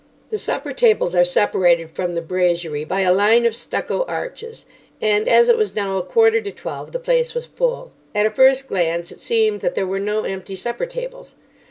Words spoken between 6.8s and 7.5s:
the place was